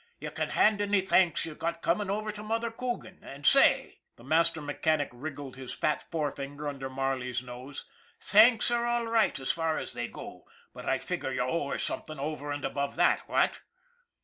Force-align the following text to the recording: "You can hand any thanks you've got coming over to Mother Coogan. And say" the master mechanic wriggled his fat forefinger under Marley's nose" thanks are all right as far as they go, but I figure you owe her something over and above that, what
"You 0.19 0.31
can 0.31 0.49
hand 0.49 0.81
any 0.81 1.01
thanks 1.01 1.45
you've 1.45 1.59
got 1.59 1.83
coming 1.83 2.09
over 2.09 2.31
to 2.31 2.41
Mother 2.41 2.71
Coogan. 2.71 3.19
And 3.21 3.45
say" 3.45 3.97
the 4.17 4.23
master 4.23 4.59
mechanic 4.59 5.09
wriggled 5.11 5.57
his 5.57 5.75
fat 5.75 6.09
forefinger 6.09 6.67
under 6.67 6.89
Marley's 6.89 7.43
nose" 7.43 7.85
thanks 8.19 8.71
are 8.71 8.87
all 8.87 9.05
right 9.05 9.39
as 9.39 9.51
far 9.51 9.77
as 9.77 9.93
they 9.93 10.07
go, 10.07 10.47
but 10.73 10.87
I 10.89 10.97
figure 10.97 11.31
you 11.31 11.41
owe 11.43 11.69
her 11.69 11.77
something 11.77 12.17
over 12.17 12.51
and 12.51 12.65
above 12.65 12.95
that, 12.95 13.29
what 13.29 13.59